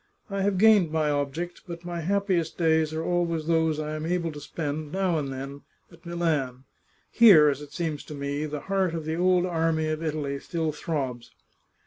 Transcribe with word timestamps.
I 0.31 0.41
have 0.41 0.57
gained 0.57 0.89
my 0.91 1.11
object, 1.11 1.61
but 1.67 1.85
my 1.85 1.99
happiest 2.01 2.57
days 2.57 2.91
are 2.91 3.03
always 3.05 3.45
those 3.45 3.79
I 3.79 3.95
am 3.95 4.03
able 4.07 4.31
to 4.31 4.41
spend, 4.41 4.91
now 4.91 5.19
and 5.19 5.31
then, 5.31 5.61
at 5.91 6.07
Milan. 6.07 6.63
Here, 7.11 7.49
as 7.49 7.61
it 7.61 7.71
seems 7.71 8.03
to 8.05 8.15
me, 8.15 8.47
the 8.47 8.61
heart 8.61 8.95
of 8.95 9.05
the 9.05 9.13
old 9.15 9.45
army 9.45 9.89
of 9.89 10.01
Italy 10.01 10.39
still 10.39 10.71
throbs." 10.71 11.29